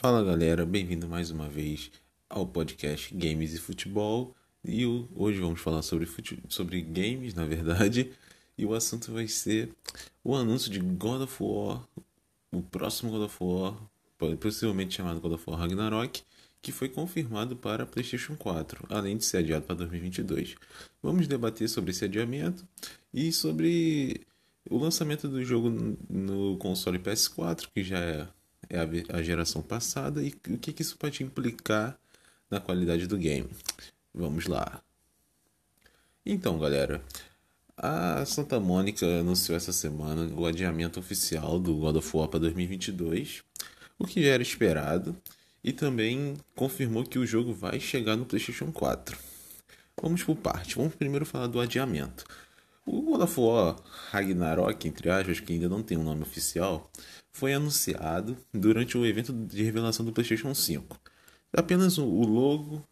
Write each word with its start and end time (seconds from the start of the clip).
Fala 0.00 0.22
galera, 0.22 0.64
bem-vindo 0.64 1.08
mais 1.08 1.32
uma 1.32 1.48
vez 1.48 1.90
ao 2.30 2.46
podcast 2.46 3.12
Games 3.12 3.52
e 3.52 3.58
Futebol. 3.58 4.32
E 4.64 4.86
hoje 4.86 5.40
vamos 5.40 5.60
falar 5.60 5.82
sobre, 5.82 6.06
fute... 6.06 6.40
sobre 6.48 6.80
games, 6.82 7.34
na 7.34 7.44
verdade, 7.44 8.12
e 8.56 8.64
o 8.64 8.74
assunto 8.74 9.10
vai 9.10 9.26
ser 9.26 9.74
o 10.22 10.36
anúncio 10.36 10.70
de 10.70 10.78
God 10.78 11.22
of 11.22 11.42
War, 11.42 11.82
o 12.52 12.62
próximo 12.62 13.10
God 13.10 13.22
of 13.22 13.36
War, 13.40 13.76
possivelmente 14.38 14.94
chamado 14.94 15.20
God 15.20 15.32
of 15.32 15.42
War 15.50 15.58
Ragnarok, 15.58 16.22
que 16.62 16.70
foi 16.70 16.88
confirmado 16.88 17.56
para 17.56 17.84
PlayStation 17.84 18.36
4, 18.36 18.86
além 18.90 19.16
de 19.16 19.24
ser 19.24 19.38
adiado 19.38 19.64
para 19.66 19.74
2022. 19.74 20.54
Vamos 21.02 21.26
debater 21.26 21.68
sobre 21.68 21.90
esse 21.90 22.04
adiamento 22.04 22.64
e 23.12 23.32
sobre 23.32 24.20
o 24.70 24.78
lançamento 24.78 25.26
do 25.26 25.44
jogo 25.44 25.68
no 26.08 26.56
console 26.58 27.00
PS4, 27.00 27.66
que 27.74 27.82
já 27.82 27.98
é 27.98 28.28
é 28.68 28.78
a, 28.78 29.18
a 29.18 29.22
geração 29.22 29.62
passada 29.62 30.22
e 30.22 30.28
o 30.48 30.58
que, 30.58 30.72
que 30.72 30.82
isso 30.82 30.96
pode 30.96 31.22
implicar 31.22 31.98
na 32.50 32.60
qualidade 32.60 33.06
do 33.06 33.16
game. 33.16 33.48
Vamos 34.14 34.46
lá. 34.46 34.82
Então, 36.24 36.58
galera, 36.58 37.02
a 37.76 38.24
Santa 38.26 38.58
Mônica 38.58 39.06
anunciou 39.06 39.56
essa 39.56 39.72
semana 39.72 40.30
o 40.34 40.46
adiamento 40.46 40.98
oficial 40.98 41.58
do 41.58 41.74
God 41.76 41.96
of 41.96 42.16
War 42.16 42.28
para 42.28 42.40
2022, 42.40 43.42
o 43.98 44.06
que 44.06 44.22
já 44.22 44.30
era 44.30 44.42
esperado, 44.42 45.16
e 45.62 45.72
também 45.72 46.36
confirmou 46.54 47.04
que 47.04 47.18
o 47.18 47.26
jogo 47.26 47.52
vai 47.52 47.78
chegar 47.80 48.16
no 48.16 48.26
PlayStation 48.26 48.72
4. 48.72 49.16
Vamos 50.00 50.22
por 50.22 50.36
parte. 50.36 50.76
Vamos 50.76 50.94
primeiro 50.94 51.26
falar 51.26 51.46
do 51.46 51.60
adiamento. 51.60 52.24
O 52.90 53.02
God 53.02 53.20
of 53.20 53.38
War 53.38 53.76
Ragnarok, 54.10 54.88
entre 54.88 55.10
aspas, 55.10 55.40
que 55.40 55.52
ainda 55.52 55.68
não 55.68 55.82
tem 55.82 55.98
um 55.98 56.02
nome 56.02 56.22
oficial, 56.22 56.90
foi 57.30 57.52
anunciado 57.52 58.34
durante 58.52 58.96
o 58.96 59.04
evento 59.04 59.30
de 59.30 59.62
revelação 59.62 60.06
do 60.06 60.10
PlayStation 60.10 60.54
5. 60.54 60.98
Apenas 61.52 61.98
o 61.98 62.06
logo 62.06 62.82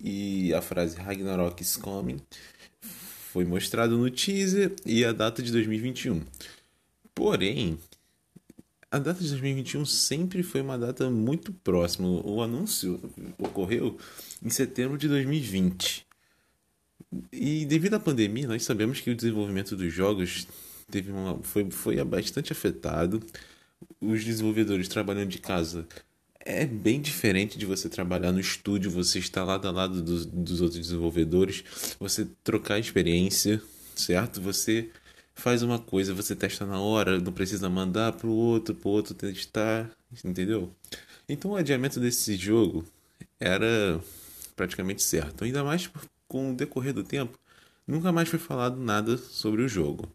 e 0.00 0.54
a 0.54 0.62
frase 0.62 0.96
Ragnarok 0.96 1.62
is 1.62 1.76
coming 1.76 2.16
foi 2.80 3.44
mostrado 3.44 3.98
no 3.98 4.10
teaser 4.10 4.74
e 4.86 5.04
a 5.04 5.12
data 5.12 5.42
de 5.42 5.52
2021. 5.52 6.22
Porém, 7.14 7.78
a 8.90 8.98
data 8.98 9.22
de 9.22 9.28
2021 9.28 9.84
sempre 9.84 10.42
foi 10.42 10.62
uma 10.62 10.78
data 10.78 11.10
muito 11.10 11.52
próxima. 11.52 12.08
O 12.08 12.40
anúncio 12.42 12.98
ocorreu 13.38 13.98
em 14.42 14.48
setembro 14.48 14.96
de 14.96 15.08
2020. 15.08 16.06
E 17.30 17.64
devido 17.66 17.94
à 17.94 18.00
pandemia, 18.00 18.46
nós 18.48 18.64
sabemos 18.64 19.00
que 19.00 19.10
o 19.10 19.14
desenvolvimento 19.14 19.76
dos 19.76 19.92
jogos 19.92 20.46
teve 20.90 21.10
uma, 21.10 21.38
foi, 21.42 21.70
foi 21.70 22.02
bastante 22.04 22.52
afetado. 22.52 23.22
Os 24.00 24.24
desenvolvedores 24.24 24.88
trabalhando 24.88 25.28
de 25.28 25.38
casa 25.38 25.86
é 26.44 26.66
bem 26.66 27.00
diferente 27.00 27.58
de 27.58 27.66
você 27.66 27.88
trabalhar 27.88 28.32
no 28.32 28.40
estúdio, 28.40 28.90
você 28.90 29.18
estar 29.18 29.44
lado 29.44 29.68
a 29.68 29.70
lado 29.70 30.02
dos, 30.02 30.26
dos 30.26 30.60
outros 30.60 30.80
desenvolvedores, 30.80 31.64
você 31.98 32.26
trocar 32.42 32.78
experiência, 32.78 33.62
certo? 33.94 34.40
Você 34.40 34.90
faz 35.34 35.62
uma 35.62 35.78
coisa, 35.78 36.14
você 36.14 36.34
testa 36.34 36.66
na 36.66 36.80
hora, 36.80 37.20
não 37.20 37.32
precisa 37.32 37.68
mandar 37.68 38.12
para 38.12 38.26
o 38.26 38.34
outro, 38.34 38.74
para 38.74 38.88
o 38.88 38.92
outro 38.92 39.14
testar, 39.14 39.90
entendeu? 40.24 40.74
Então 41.28 41.52
o 41.52 41.56
adiamento 41.56 42.00
desse 42.00 42.36
jogo 42.36 42.84
era 43.38 44.00
praticamente 44.56 45.02
certo, 45.02 45.44
ainda 45.44 45.64
mais 45.64 45.90
com 46.32 46.50
o 46.50 46.56
decorrer 46.56 46.94
do 46.94 47.04
tempo, 47.04 47.38
nunca 47.86 48.10
mais 48.10 48.26
foi 48.26 48.38
falado 48.38 48.80
nada 48.80 49.18
sobre 49.18 49.60
o 49.60 49.68
jogo. 49.68 50.08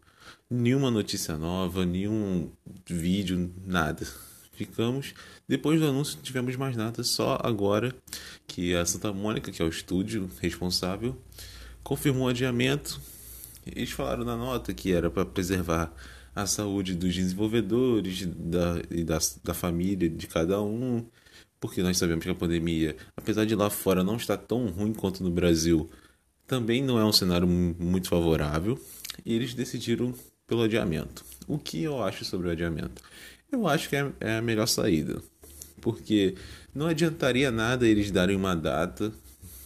Nenhuma 0.50 0.90
notícia 0.90 1.38
nova, 1.38 1.86
nenhum 1.86 2.50
vídeo, 2.84 3.54
nada. 3.64 4.04
Ficamos. 4.52 5.14
Depois 5.46 5.78
do 5.78 5.86
anúncio, 5.86 6.16
não 6.16 6.22
tivemos 6.24 6.56
mais 6.56 6.76
nada, 6.76 7.04
só 7.04 7.38
agora 7.40 7.94
que 8.48 8.74
a 8.74 8.84
Santa 8.84 9.12
Mônica, 9.12 9.52
que 9.52 9.62
é 9.62 9.64
o 9.64 9.68
estúdio 9.68 10.28
responsável, 10.40 11.16
confirmou 11.84 12.26
o 12.26 12.28
adiamento. 12.28 13.00
Eles 13.64 13.92
falaram 13.92 14.24
na 14.24 14.36
nota 14.36 14.74
que 14.74 14.92
era 14.92 15.08
para 15.08 15.24
preservar 15.24 15.94
a 16.34 16.46
saúde 16.46 16.96
dos 16.96 17.14
desenvolvedores 17.14 18.26
da, 18.26 18.82
e 18.90 19.04
da, 19.04 19.18
da 19.44 19.54
família 19.54 20.08
de 20.08 20.26
cada 20.26 20.60
um, 20.60 21.06
porque 21.60 21.80
nós 21.80 21.96
sabemos 21.96 22.24
que 22.24 22.30
a 22.30 22.34
pandemia, 22.34 22.96
apesar 23.16 23.44
de 23.44 23.54
lá 23.54 23.70
fora 23.70 24.02
não 24.02 24.16
estar 24.16 24.36
tão 24.36 24.66
ruim 24.68 24.92
quanto 24.92 25.22
no 25.22 25.30
Brasil, 25.30 25.88
também 26.48 26.82
não 26.82 26.98
é 26.98 27.04
um 27.04 27.12
cenário 27.12 27.46
muito 27.46 28.08
favorável 28.08 28.80
e 29.24 29.34
eles 29.34 29.54
decidiram 29.54 30.14
pelo 30.46 30.62
adiamento. 30.62 31.24
O 31.46 31.58
que 31.58 31.82
eu 31.82 32.02
acho 32.02 32.24
sobre 32.24 32.48
o 32.48 32.50
adiamento? 32.50 33.02
Eu 33.52 33.68
acho 33.68 33.88
que 33.88 33.94
é, 33.94 34.10
é 34.18 34.38
a 34.38 34.42
melhor 34.42 34.66
saída, 34.66 35.22
porque 35.80 36.34
não 36.74 36.86
adiantaria 36.86 37.50
nada 37.50 37.86
eles 37.86 38.10
darem 38.10 38.34
uma 38.34 38.56
data 38.56 39.12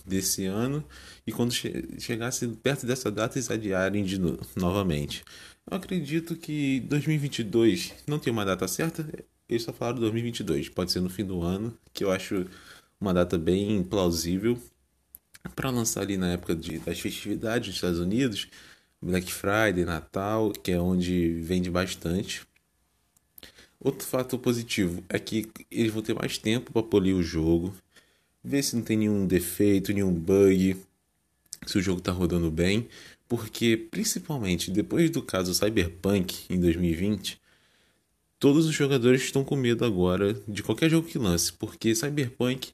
desse 0.05 0.45
ano 0.45 0.85
e 1.25 1.31
quando 1.31 1.53
che 1.53 1.87
chegasse 1.99 2.49
perto 2.49 2.85
dessa 2.85 3.11
data 3.11 3.39
eles 3.39 3.51
adiarem 3.51 4.05
de 4.05 4.19
no 4.19 4.39
novamente. 4.57 5.25
Eu 5.71 5.77
acredito 5.77 6.35
que 6.35 6.81
2022 6.81 7.93
não 8.09 8.19
tem 8.19 8.33
uma 8.33 8.45
data 8.45 8.67
certa, 8.67 9.07
eles 9.49 9.63
só 9.63 9.73
falaram 9.73 10.01
2022, 10.01 10.69
pode 10.69 10.91
ser 10.91 11.01
no 11.01 11.09
fim 11.09 11.25
do 11.25 11.43
ano, 11.43 11.73
que 11.93 12.03
eu 12.03 12.11
acho 12.11 12.45
uma 13.01 13.15
data 13.15 13.39
bem 13.39 13.85
plausível 13.85 14.59
para 15.55 15.71
lançar 15.71 16.03
ali 16.03 16.17
na 16.17 16.33
época 16.33 16.55
de, 16.55 16.79
das 16.79 17.01
festividades 17.01 17.69
nos 17.69 17.77
Estados 17.77 17.99
Unidos, 17.99 18.49
Black 19.01 19.33
Friday, 19.33 19.85
Natal, 19.85 20.53
que 20.53 20.71
é 20.73 20.81
onde 20.81 21.41
vende 21.41 21.71
bastante. 21.71 22.47
Outro 23.81 24.07
fato 24.07 24.39
positivo 24.39 25.03
é 25.09 25.19
que 25.19 25.51
eles 25.71 25.93
vão 25.93 26.03
ter 26.03 26.15
mais 26.15 26.39
tempo 26.39 26.73
para 26.73 26.83
polir 26.85 27.17
o 27.17 27.23
jogo, 27.23 27.75
ver 28.43 28.63
se 28.63 28.77
não 28.77 28.83
tem 28.83 28.97
nenhum 28.97 29.27
defeito, 29.27 29.93
nenhum 29.93 30.13
bug, 30.13 30.77
se 31.67 31.79
o 31.79 31.83
jogo 31.83 31.99
está 31.99 32.13
rodando 32.13 32.51
bem, 32.51 32.89
porque 33.29 33.77
principalmente 33.77 34.71
depois 34.71 35.11
do 35.11 35.23
caso 35.23 35.55
Cyberpunk 35.55 36.45
em 36.49 36.61
2020, 36.61 37.41
todos 38.39 38.67
os 38.67 38.75
jogadores 38.75 39.23
estão 39.23 39.45
com 39.45 39.57
medo 39.57 39.85
agora 39.85 40.35
de 40.47 40.63
qualquer 40.63 40.89
jogo 40.91 41.09
que 41.09 41.19
lance, 41.19 41.53
porque 41.53 41.95
Cyberpunk 41.95 42.73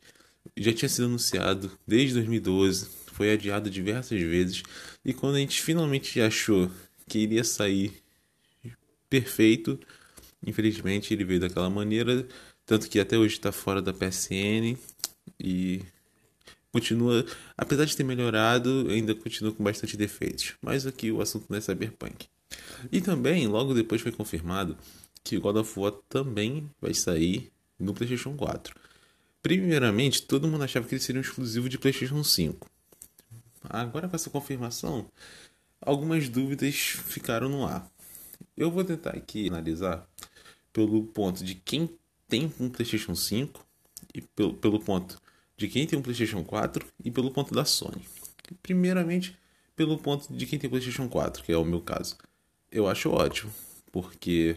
já 0.63 0.73
tinha 0.73 0.89
sido 0.89 1.07
anunciado 1.07 1.71
desde 1.87 2.15
2012, 2.15 2.89
foi 3.13 3.33
adiado 3.33 3.71
diversas 3.71 4.21
vezes 4.21 4.63
e 5.05 5.13
quando 5.13 5.37
a 5.37 5.39
gente 5.39 5.61
finalmente 5.63 6.21
achou 6.21 6.71
que 7.09 7.19
iria 7.19 7.43
sair 7.43 7.93
perfeito, 9.09 9.79
infelizmente 10.47 11.13
ele 11.13 11.25
veio 11.25 11.41
daquela 11.41 11.71
maneira, 11.71 12.27
tanto 12.67 12.89
que 12.89 13.01
até 13.01 13.17
hoje 13.17 13.35
está 13.35 13.51
fora 13.51 13.81
da 13.81 13.93
PSN 13.93 14.77
e 15.41 15.83
continua, 16.73 17.25
apesar 17.57 17.85
de 17.85 17.97
ter 17.97 18.05
melhorado, 18.05 18.87
ainda 18.91 19.15
continua 19.15 19.53
com 19.53 19.65
bastante 19.65 19.97
defeitos. 19.97 20.55
Mas 20.63 20.87
aqui 20.87 21.11
o 21.11 21.21
assunto 21.21 21.47
não 21.49 21.57
é 21.57 21.61
Cyberpunk. 21.61 22.27
E 22.93 23.01
também, 23.01 23.47
logo 23.47 23.75
depois 23.75 24.01
foi 24.01 24.13
confirmado 24.13 24.77
que 25.25 25.39
God 25.39 25.57
of 25.57 25.79
War 25.79 25.93
também 26.09 26.71
vai 26.81 26.95
sair 26.95 27.51
no 27.79 27.95
PlayStation 27.95 28.37
4. 28.37 28.75
Primeiramente, 29.43 30.23
todo 30.23 30.49
mundo 30.49 30.65
achava 30.65 30.87
que 30.87 30.95
ele 30.95 31.03
seria 31.03 31.21
um 31.21 31.25
exclusivo 31.25 31.69
de 31.69 31.79
PlayStation 31.79 32.23
5. 32.23 32.69
Agora, 33.63 34.09
com 34.09 34.17
essa 34.17 34.31
confirmação, 34.31 35.11
algumas 35.81 36.29
dúvidas 36.29 36.75
ficaram 36.75 37.49
no 37.49 37.67
ar. 37.67 37.89
Eu 38.57 38.71
vou 38.71 38.85
tentar 38.85 39.11
aqui 39.11 39.49
analisar 39.49 40.09
pelo 40.73 41.05
ponto 41.05 41.45
de 41.45 41.55
quem 41.55 41.91
tem 42.29 42.53
um 42.59 42.69
PlayStation 42.69 43.15
5 43.15 43.65
e 44.15 44.21
pelo, 44.21 44.55
pelo 44.55 44.81
ponto 44.81 45.21
de 45.57 45.69
quem 45.69 45.87
tem 45.87 45.99
um 45.99 46.03
PlayStation 46.03 46.45
4 46.45 46.87
e 47.05 47.11
pelo 47.11 47.31
ponto 47.31 47.55
da 47.55 47.65
Sony. 47.65 48.07
Primeiramente, 48.63 49.37
pelo 49.75 49.99
ponto 49.99 50.33
de 50.33 50.47
quem 50.47 50.59
tem 50.59 50.69
PlayStation 50.69 51.09
4, 51.09 51.43
que 51.43 51.53
é 51.53 51.57
o 51.57 51.65
meu 51.65 51.81
caso. 51.81 52.17
Eu 52.71 52.89
acho 52.89 53.11
ótimo, 53.11 53.53
porque 53.91 54.57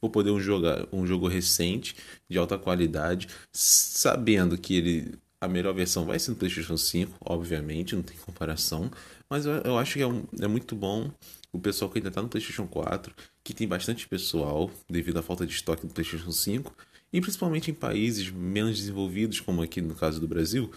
vou 0.00 0.10
poder 0.10 0.30
um 0.30 0.40
jogar 0.40 0.86
um 0.92 1.06
jogo 1.06 1.28
recente 1.28 1.96
de 2.28 2.38
alta 2.38 2.58
qualidade, 2.58 3.28
sabendo 3.52 4.58
que 4.58 4.74
ele 4.74 5.18
a 5.40 5.46
melhor 5.46 5.72
versão 5.72 6.04
vai 6.04 6.18
ser 6.18 6.32
no 6.32 6.36
PlayStation 6.36 6.76
5, 6.76 7.16
obviamente, 7.20 7.94
não 7.94 8.02
tem 8.02 8.16
comparação, 8.16 8.90
mas 9.30 9.46
eu, 9.46 9.52
eu 9.58 9.78
acho 9.78 9.94
que 9.94 10.02
é, 10.02 10.06
um, 10.06 10.24
é, 10.40 10.48
muito 10.48 10.74
bom 10.74 11.10
o 11.52 11.58
pessoal 11.58 11.90
que 11.90 11.98
ainda 11.98 12.08
está 12.08 12.20
no 12.20 12.28
PlayStation 12.28 12.66
4, 12.66 13.14
que 13.44 13.54
tem 13.54 13.66
bastante 13.66 14.06
pessoal 14.08 14.70
devido 14.88 15.18
à 15.18 15.22
falta 15.22 15.46
de 15.46 15.52
estoque 15.52 15.86
do 15.86 15.94
PlayStation 15.94 16.32
5, 16.32 16.74
e 17.12 17.20
principalmente 17.20 17.70
em 17.70 17.74
países 17.74 18.30
menos 18.30 18.78
desenvolvidos, 18.78 19.40
como 19.40 19.62
aqui 19.62 19.80
no 19.80 19.94
caso 19.94 20.20
do 20.20 20.28
Brasil, 20.28 20.70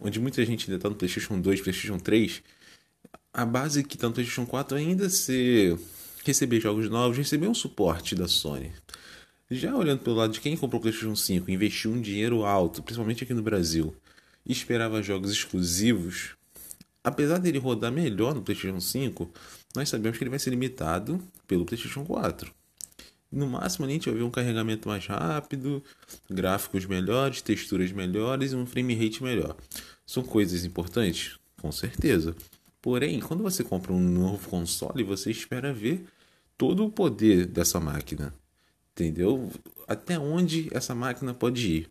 onde 0.00 0.18
muita 0.18 0.44
gente 0.44 0.64
ainda 0.64 0.76
está 0.76 0.88
no 0.88 0.96
PlayStation 0.96 1.38
2, 1.38 1.60
PlayStation 1.60 1.98
3, 1.98 2.42
a 3.32 3.44
base 3.44 3.84
que 3.84 3.96
está 3.96 4.08
no 4.08 4.14
PlayStation 4.14 4.46
4 4.46 4.78
ainda 4.78 5.10
ser 5.10 5.78
receber 6.26 6.60
jogos 6.60 6.90
novos, 6.90 7.16
receber 7.16 7.48
um 7.48 7.54
suporte 7.54 8.14
da 8.14 8.26
Sony. 8.26 8.72
Já 9.50 9.74
olhando 9.76 10.00
pelo 10.00 10.16
lado 10.16 10.32
de 10.32 10.40
quem 10.40 10.56
comprou 10.56 10.80
o 10.80 10.82
PlayStation 10.82 11.14
5, 11.14 11.50
investiu 11.50 11.92
um 11.92 12.00
dinheiro 12.00 12.44
alto, 12.44 12.82
principalmente 12.82 13.22
aqui 13.22 13.32
no 13.32 13.42
Brasil, 13.42 13.94
e 14.44 14.52
esperava 14.52 15.02
jogos 15.02 15.30
exclusivos, 15.30 16.34
apesar 17.02 17.38
dele 17.38 17.58
rodar 17.58 17.92
melhor 17.92 18.34
no 18.34 18.42
PlayStation 18.42 18.80
5, 18.80 19.30
nós 19.74 19.88
sabemos 19.88 20.18
que 20.18 20.24
ele 20.24 20.30
vai 20.30 20.38
ser 20.40 20.50
limitado 20.50 21.22
pelo 21.46 21.64
PlayStation 21.64 22.04
4. 22.04 22.52
No 23.30 23.46
máximo 23.46 23.86
a 23.86 23.88
gente 23.88 24.08
vai 24.08 24.18
ver 24.18 24.24
um 24.24 24.30
carregamento 24.30 24.88
mais 24.88 25.06
rápido, 25.06 25.82
gráficos 26.28 26.86
melhores, 26.86 27.40
texturas 27.40 27.92
melhores 27.92 28.52
e 28.52 28.56
um 28.56 28.66
frame 28.66 28.94
rate 28.94 29.22
melhor. 29.22 29.56
São 30.04 30.22
coisas 30.22 30.64
importantes? 30.64 31.38
Com 31.60 31.70
certeza. 31.70 32.34
Porém, 32.80 33.20
quando 33.20 33.42
você 33.42 33.64
compra 33.64 33.92
um 33.92 34.00
novo 34.00 34.48
console, 34.48 35.02
você 35.02 35.30
espera 35.30 35.72
ver 35.72 36.04
todo 36.56 36.84
o 36.84 36.90
poder 36.90 37.46
dessa 37.46 37.80
máquina. 37.80 38.34
Entendeu? 38.92 39.50
Até 39.86 40.18
onde 40.18 40.68
essa 40.72 40.94
máquina 40.94 41.34
pode 41.34 41.70
ir. 41.70 41.90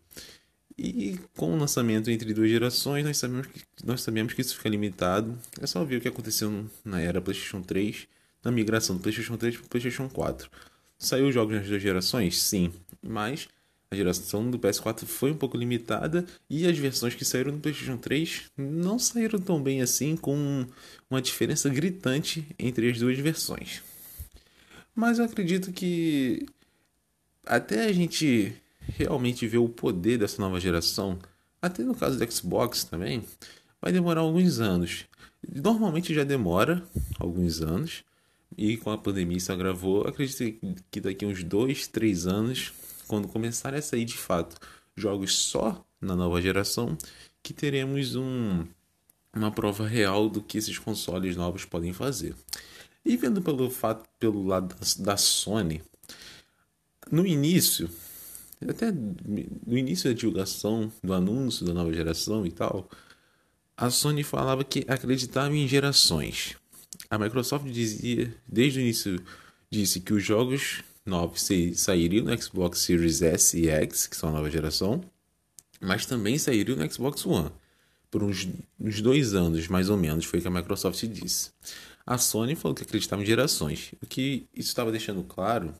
E 0.78 1.18
com 1.36 1.54
o 1.54 1.58
lançamento 1.58 2.10
entre 2.10 2.34
duas 2.34 2.50
gerações, 2.50 3.04
nós 3.04 3.16
sabemos 3.16 3.46
que, 3.46 3.60
nós 3.84 4.02
sabemos 4.02 4.34
que 4.34 4.42
isso 4.42 4.56
fica 4.56 4.68
limitado. 4.68 5.38
É 5.60 5.66
só 5.66 5.82
ver 5.84 5.96
o 5.96 6.00
que 6.00 6.08
aconteceu 6.08 6.66
na 6.84 7.00
era 7.00 7.20
PlayStation 7.20 7.62
3, 7.62 8.06
na 8.44 8.50
migração 8.50 8.96
do 8.96 9.02
PlayStation 9.02 9.36
3 9.36 9.56
para 9.56 9.66
o 9.66 9.68
PlayStation 9.68 10.08
4. 10.08 10.50
Saiu 10.98 11.32
jogos 11.32 11.56
nas 11.56 11.66
duas 11.66 11.80
gerações? 11.80 12.42
Sim, 12.42 12.72
mas 13.02 13.48
a 13.90 13.96
geração 13.96 14.50
do 14.50 14.58
PS4 14.58 15.06
foi 15.06 15.30
um 15.30 15.36
pouco 15.36 15.56
limitada 15.56 16.26
e 16.50 16.66
as 16.66 16.76
versões 16.76 17.14
que 17.14 17.24
saíram 17.24 17.52
no 17.52 17.60
PlayStation 17.60 17.96
3 17.96 18.50
não 18.56 18.98
saíram 18.98 19.38
tão 19.38 19.62
bem 19.62 19.80
assim, 19.80 20.16
com 20.16 20.66
uma 21.08 21.22
diferença 21.22 21.70
gritante 21.70 22.46
entre 22.58 22.90
as 22.90 22.98
duas 22.98 23.18
versões. 23.18 23.82
Mas 24.96 25.18
eu 25.18 25.26
acredito 25.26 25.70
que 25.72 26.46
até 27.44 27.84
a 27.84 27.92
gente 27.92 28.56
realmente 28.80 29.46
ver 29.46 29.58
o 29.58 29.68
poder 29.68 30.18
dessa 30.18 30.40
nova 30.40 30.58
geração, 30.58 31.18
até 31.60 31.82
no 31.82 31.94
caso 31.94 32.18
do 32.18 32.32
Xbox 32.32 32.82
também, 32.82 33.22
vai 33.80 33.92
demorar 33.92 34.22
alguns 34.22 34.58
anos. 34.58 35.04
Normalmente 35.46 36.14
já 36.14 36.24
demora 36.24 36.82
alguns 37.20 37.60
anos, 37.60 38.04
e 38.56 38.78
com 38.78 38.90
a 38.90 38.96
pandemia 38.96 39.36
isso 39.36 39.52
agravou. 39.52 40.08
Acredito 40.08 40.58
que 40.90 41.00
daqui 41.00 41.26
uns 41.26 41.44
2, 41.44 41.88
3 41.88 42.26
anos, 42.26 42.72
quando 43.06 43.28
começarem 43.28 43.78
a 43.78 43.82
sair 43.82 44.06
de 44.06 44.16
fato 44.16 44.56
jogos 44.96 45.34
só 45.36 45.84
na 46.00 46.16
nova 46.16 46.40
geração, 46.40 46.96
que 47.42 47.52
teremos 47.52 48.16
um, 48.16 48.64
uma 49.34 49.50
prova 49.50 49.86
real 49.86 50.30
do 50.30 50.40
que 50.40 50.56
esses 50.56 50.78
consoles 50.78 51.36
novos 51.36 51.66
podem 51.66 51.92
fazer. 51.92 52.34
E 53.06 53.16
vendo 53.16 53.40
pelo 53.40 53.70
fato 53.70 54.06
pelo 54.18 54.44
lado 54.44 54.74
da 54.98 55.16
Sony, 55.16 55.80
no 57.10 57.24
início 57.24 57.88
até 58.68 58.90
no 58.90 59.78
início 59.78 60.10
da 60.10 60.18
divulgação 60.18 60.90
do 61.04 61.12
anúncio 61.12 61.64
da 61.64 61.72
nova 61.72 61.92
geração 61.92 62.44
e 62.44 62.50
tal, 62.50 62.90
a 63.76 63.90
Sony 63.90 64.24
falava 64.24 64.64
que 64.64 64.84
acreditava 64.88 65.54
em 65.54 65.68
gerações. 65.68 66.56
A 67.08 67.18
Microsoft 67.18 67.66
dizia, 67.66 68.34
desde 68.48 68.80
o 68.80 68.82
início, 68.82 69.22
disse 69.70 70.00
que 70.00 70.12
os 70.12 70.24
jogos 70.24 70.82
novos 71.04 71.46
sairiam 71.74 72.24
no 72.24 72.42
Xbox 72.42 72.80
Series 72.80 73.22
S 73.22 73.56
e 73.56 73.68
X, 73.68 74.08
que 74.08 74.16
são 74.16 74.30
a 74.30 74.32
nova 74.32 74.50
geração, 74.50 75.00
mas 75.80 76.06
também 76.06 76.38
sairiam 76.38 76.76
no 76.76 76.92
Xbox 76.92 77.24
One. 77.24 77.52
Por 78.10 78.24
uns, 78.24 78.48
uns 78.80 79.00
dois 79.00 79.34
anos, 79.34 79.68
mais 79.68 79.90
ou 79.90 79.96
menos, 79.96 80.24
foi 80.24 80.40
o 80.40 80.42
que 80.42 80.48
a 80.48 80.50
Microsoft 80.50 81.04
disse. 81.06 81.50
A 82.06 82.18
Sony 82.18 82.54
falou 82.54 82.74
que 82.74 82.84
acreditava 82.84 83.22
em 83.22 83.26
gerações. 83.26 83.92
O 84.00 84.06
que 84.06 84.46
isso 84.54 84.68
estava 84.68 84.92
deixando 84.92 85.24
claro 85.24 85.74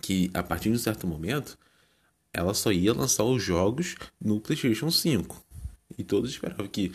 que 0.00 0.30
a 0.32 0.42
partir 0.42 0.68
de 0.68 0.76
um 0.76 0.78
certo 0.78 1.06
momento 1.06 1.58
ela 2.32 2.54
só 2.54 2.70
ia 2.70 2.92
lançar 2.92 3.24
os 3.24 3.42
jogos 3.42 3.96
no 4.20 4.40
PlayStation 4.40 4.90
5. 4.90 5.44
E 5.98 6.04
todos 6.04 6.30
esperavam 6.30 6.68
que, 6.68 6.92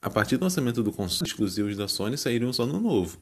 a 0.00 0.10
partir 0.10 0.36
do 0.36 0.44
lançamento 0.44 0.82
do 0.82 0.92
console, 0.92 1.28
exclusivos 1.28 1.76
da 1.76 1.88
Sony 1.88 2.18
sairiam 2.18 2.52
só 2.52 2.66
no 2.66 2.78
novo. 2.78 3.18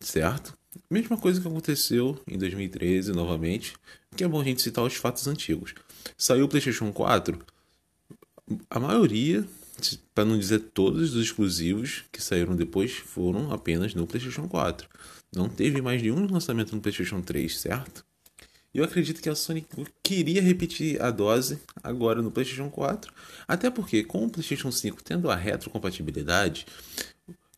Certo? 0.00 0.58
Mesma 0.90 1.16
coisa 1.16 1.40
que 1.40 1.46
aconteceu 1.46 2.20
em 2.26 2.36
2013 2.36 3.12
novamente, 3.12 3.74
que 4.16 4.24
é 4.24 4.28
bom 4.28 4.40
a 4.40 4.44
gente 4.44 4.62
citar 4.62 4.84
os 4.84 4.94
fatos 4.94 5.26
antigos. 5.26 5.74
Saiu 6.18 6.44
o 6.44 6.48
PlayStation 6.48 6.92
4, 6.92 7.38
a 8.68 8.80
maioria, 8.80 9.46
para 10.14 10.24
não 10.24 10.38
dizer 10.38 10.60
todos 10.74 11.14
os 11.14 11.24
exclusivos 11.24 12.04
que 12.12 12.22
saíram 12.22 12.54
depois, 12.56 12.92
foram 12.92 13.52
apenas 13.52 13.94
no 13.94 14.06
PlayStation 14.06 14.48
4. 14.48 14.88
Não 15.34 15.48
teve 15.48 15.80
mais 15.80 16.02
nenhum 16.02 16.26
lançamento 16.30 16.74
no 16.74 16.80
PlayStation 16.80 17.20
3, 17.20 17.58
certo? 17.58 18.04
Eu 18.72 18.84
acredito 18.84 19.20
que 19.20 19.28
a 19.28 19.34
Sony 19.34 19.66
queria 20.02 20.40
repetir 20.40 21.00
a 21.02 21.10
dose 21.10 21.60
agora 21.82 22.22
no 22.22 22.30
PlayStation 22.30 22.70
4. 22.70 23.12
Até 23.46 23.68
porque, 23.68 24.04
com 24.04 24.24
o 24.24 24.30
PlayStation 24.30 24.70
5 24.70 25.02
tendo 25.02 25.30
a 25.30 25.34
retrocompatibilidade, 25.34 26.66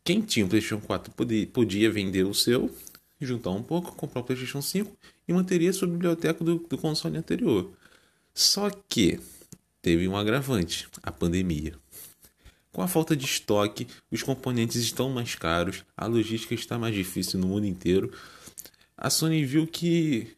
quem 0.03 0.21
tinha 0.21 0.45
o 0.45 0.49
PlayStation 0.49 0.81
4 0.85 1.13
podia, 1.13 1.47
podia 1.47 1.91
vender 1.91 2.23
o 2.23 2.33
seu, 2.33 2.75
juntar 3.21 3.51
um 3.51 3.61
pouco, 3.61 3.95
comprar 3.95 4.21
o 4.21 4.23
PlayStation 4.23 4.61
5 4.61 4.95
e 5.27 5.33
manteria 5.33 5.71
sua 5.71 5.87
biblioteca 5.87 6.43
do, 6.43 6.57
do 6.57 6.77
console 6.77 7.17
anterior. 7.17 7.71
Só 8.33 8.69
que 8.89 9.19
teve 9.81 10.07
um 10.07 10.17
agravante: 10.17 10.87
a 11.03 11.11
pandemia. 11.11 11.73
Com 12.73 12.81
a 12.81 12.87
falta 12.87 13.15
de 13.15 13.23
estoque, 13.23 13.87
os 14.11 14.23
componentes 14.23 14.77
estão 14.77 15.11
mais 15.11 15.35
caros, 15.35 15.85
a 15.95 16.07
logística 16.07 16.55
está 16.55 16.77
mais 16.77 16.95
difícil 16.95 17.39
no 17.39 17.47
mundo 17.47 17.67
inteiro. 17.67 18.11
A 18.97 19.11
Sony 19.11 19.45
viu 19.45 19.67
que 19.67 20.35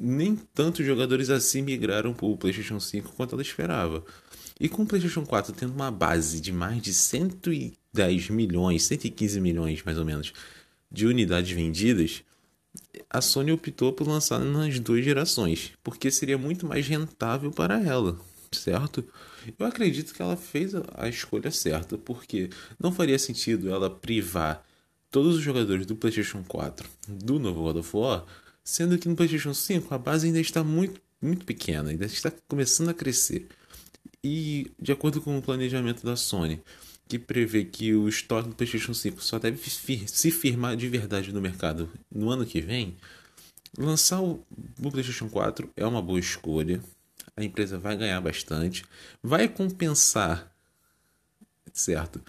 nem 0.00 0.34
tantos 0.34 0.86
jogadores 0.86 1.28
assim 1.28 1.60
migraram 1.60 2.14
para 2.14 2.24
o 2.24 2.36
PlayStation 2.36 2.80
5 2.80 3.12
quanto 3.12 3.34
ela 3.34 3.42
esperava. 3.42 4.02
E 4.58 4.70
com 4.70 4.84
o 4.84 4.86
PlayStation 4.86 5.24
4 5.26 5.52
tendo 5.52 5.74
uma 5.74 5.90
base 5.90 6.40
de 6.40 6.50
mais 6.50 6.80
de 6.80 6.94
110 6.94 8.30
milhões, 8.30 8.82
115 8.84 9.38
milhões 9.38 9.82
mais 9.82 9.98
ou 9.98 10.04
menos, 10.04 10.32
de 10.90 11.06
unidades 11.06 11.50
vendidas, 11.50 12.22
a 13.10 13.20
Sony 13.20 13.52
optou 13.52 13.92
por 13.92 14.08
lançar 14.08 14.38
nas 14.38 14.80
duas 14.80 15.04
gerações, 15.04 15.72
porque 15.84 16.10
seria 16.10 16.38
muito 16.38 16.66
mais 16.66 16.86
rentável 16.88 17.50
para 17.50 17.82
ela, 17.82 18.18
certo? 18.50 19.04
Eu 19.58 19.66
acredito 19.66 20.14
que 20.14 20.22
ela 20.22 20.36
fez 20.36 20.72
a 20.94 21.08
escolha 21.08 21.50
certa, 21.50 21.96
porque 21.96 22.50
não 22.78 22.92
faria 22.92 23.18
sentido 23.18 23.70
ela 23.70 23.90
privar 23.90 24.64
todos 25.10 25.36
os 25.36 25.42
jogadores 25.42 25.86
do 25.86 25.96
PlayStation 25.96 26.42
4 26.46 26.88
do 27.08 27.38
novo 27.38 27.62
God 27.62 27.76
of 27.76 27.96
War 27.96 28.26
sendo 28.64 28.98
que 28.98 29.08
no 29.08 29.16
PlayStation 29.16 29.52
5 29.52 29.92
a 29.92 29.98
base 29.98 30.26
ainda 30.26 30.40
está 30.40 30.62
muito, 30.62 31.00
muito 31.20 31.44
pequena, 31.44 31.90
ainda 31.90 32.06
está 32.06 32.32
começando 32.46 32.90
a 32.90 32.94
crescer. 32.94 33.48
E 34.22 34.70
de 34.80 34.92
acordo 34.92 35.20
com 35.20 35.36
o 35.36 35.42
planejamento 35.42 36.04
da 36.04 36.14
Sony, 36.14 36.60
que 37.08 37.18
prevê 37.18 37.64
que 37.64 37.94
o 37.94 38.08
estoque 38.08 38.48
do 38.48 38.54
PlayStation 38.54 38.94
5 38.94 39.22
só 39.22 39.38
deve 39.38 39.58
se 39.68 40.30
firmar 40.30 40.76
de 40.76 40.88
verdade 40.88 41.32
no 41.32 41.40
mercado 41.40 41.90
no 42.14 42.30
ano 42.30 42.46
que 42.46 42.60
vem, 42.60 42.96
lançar 43.76 44.20
o, 44.20 44.44
o 44.80 44.90
PlayStation 44.90 45.28
4 45.28 45.68
é 45.76 45.84
uma 45.86 46.02
boa 46.02 46.20
escolha. 46.20 46.80
A 47.40 47.44
empresa 47.44 47.78
vai 47.78 47.96
ganhar 47.96 48.20
bastante, 48.20 48.84
vai 49.22 49.48
compensar, 49.48 50.54
certo? 51.72 52.20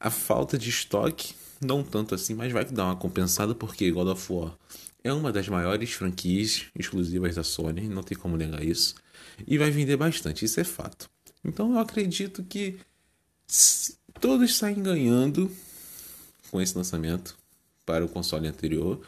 A 0.00 0.10
falta 0.10 0.56
de 0.56 0.70
estoque, 0.70 1.34
não 1.60 1.84
tanto 1.84 2.14
assim, 2.14 2.32
mas 2.32 2.50
vai 2.50 2.64
dar 2.64 2.86
uma 2.86 2.96
compensada 2.96 3.54
porque 3.54 3.90
God 3.90 4.08
of 4.08 4.32
War 4.32 4.56
é 5.04 5.12
uma 5.12 5.30
das 5.30 5.48
maiores 5.50 5.92
franquias 5.92 6.64
exclusivas 6.74 7.34
da 7.34 7.44
Sony, 7.44 7.90
não 7.90 8.02
tem 8.02 8.16
como 8.16 8.38
negar 8.38 8.64
isso. 8.64 8.94
E 9.46 9.58
vai 9.58 9.70
vender 9.70 9.98
bastante, 9.98 10.46
isso 10.46 10.58
é 10.60 10.64
fato. 10.64 11.10
Então 11.44 11.72
eu 11.72 11.78
acredito 11.78 12.42
que 12.42 12.78
todos 14.18 14.56
saem 14.56 14.82
ganhando 14.82 15.54
com 16.50 16.58
esse 16.58 16.74
lançamento 16.74 17.36
para 17.84 18.02
o 18.02 18.08
console 18.08 18.48
anterior. 18.48 18.98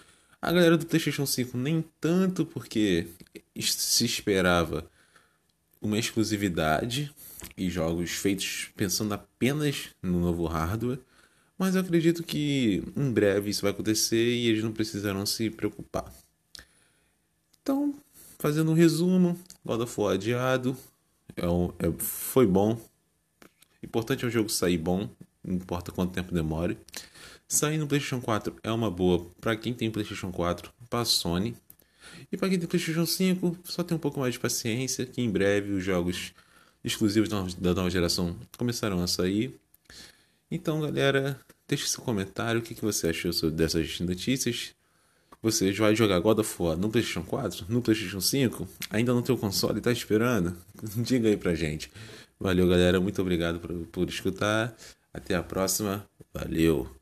A 0.40 0.52
galera 0.52 0.76
do 0.76 0.84
PlayStation 0.84 1.24
5 1.24 1.56
nem 1.56 1.82
tanto, 1.98 2.44
porque 2.44 3.08
se 3.58 4.04
esperava 4.04 4.88
uma 5.80 5.98
exclusividade 5.98 7.12
e 7.56 7.70
jogos 7.70 8.10
feitos 8.10 8.70
pensando 8.76 9.14
apenas 9.14 9.88
no 10.02 10.20
novo 10.20 10.46
hardware. 10.46 10.98
Mas 11.58 11.74
eu 11.74 11.80
acredito 11.80 12.22
que 12.22 12.82
em 12.96 13.10
breve 13.10 13.50
isso 13.50 13.62
vai 13.62 13.72
acontecer 13.72 14.16
e 14.16 14.46
eles 14.46 14.62
não 14.62 14.72
precisarão 14.72 15.26
se 15.26 15.50
preocupar. 15.50 16.12
Então, 17.60 17.94
fazendo 18.38 18.70
um 18.70 18.74
resumo, 18.74 19.38
God 19.64 19.80
of 19.80 20.00
War 20.00 20.14
adiado, 20.14 20.76
é 21.36 21.48
um, 21.48 21.72
é, 21.78 21.92
foi 21.98 22.46
bom. 22.46 22.80
Importante 23.82 24.24
é 24.24 24.28
o 24.28 24.30
jogo 24.30 24.48
sair 24.48 24.78
bom, 24.78 25.08
não 25.42 25.54
importa 25.54 25.90
quanto 25.90 26.12
tempo 26.12 26.32
demore. 26.32 26.78
Sair 27.46 27.78
no 27.78 27.86
PlayStation 27.86 28.20
4 28.20 28.56
é 28.62 28.70
uma 28.70 28.90
boa 28.90 29.26
para 29.40 29.56
quem 29.56 29.74
tem 29.74 29.90
PlayStation 29.90 30.30
4, 30.30 30.72
para 30.88 31.04
Sony. 31.04 31.56
E 32.30 32.36
para 32.36 32.48
quem 32.48 32.58
tem 32.58 32.68
PlayStation 32.68 33.06
5, 33.06 33.58
só 33.64 33.82
tem 33.82 33.96
um 33.96 34.00
pouco 34.00 34.20
mais 34.20 34.34
de 34.34 34.40
paciência, 34.40 35.06
que 35.06 35.20
em 35.20 35.30
breve 35.30 35.72
os 35.72 35.84
jogos 35.84 36.32
exclusivos 36.84 37.28
da 37.28 37.74
nova 37.74 37.90
geração 37.90 38.36
começarão 38.56 39.02
a 39.02 39.06
sair. 39.06 39.58
Então, 40.50 40.80
galera, 40.80 41.38
deixe 41.66 41.86
seu 41.86 42.02
comentário. 42.02 42.60
O 42.60 42.62
que, 42.62 42.74
que 42.74 42.82
você 42.82 43.08
achou 43.08 43.32
sobre 43.32 43.56
dessas 43.56 44.00
notícias? 44.00 44.74
Você 45.42 45.72
vai 45.72 45.94
jogar 45.94 46.18
God 46.18 46.40
of 46.40 46.62
War 46.62 46.76
no 46.76 46.90
PlayStation 46.90 47.22
4? 47.22 47.66
No 47.68 47.80
PlayStation 47.80 48.20
5? 48.20 48.68
Ainda 48.90 49.14
não 49.14 49.22
tem 49.22 49.34
o 49.34 49.38
console 49.38 49.80
tá 49.80 49.92
esperando? 49.92 50.56
Diga 50.96 51.28
aí 51.28 51.36
pra 51.36 51.54
gente. 51.54 51.90
Valeu, 52.40 52.66
galera. 52.68 53.00
Muito 53.00 53.20
obrigado 53.22 53.60
por, 53.60 53.72
por 53.86 54.08
escutar. 54.08 54.76
Até 55.12 55.34
a 55.34 55.42
próxima. 55.42 56.04
Valeu. 56.34 56.97